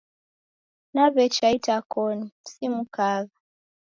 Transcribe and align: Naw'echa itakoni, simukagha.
Naw'echa 0.93 1.47
itakoni, 1.57 2.25
simukagha. 2.51 3.37